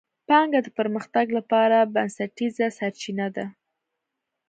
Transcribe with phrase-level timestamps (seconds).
[0.27, 3.45] پانګه د پرمختګ لپاره بنسټیزه سرچینه ده.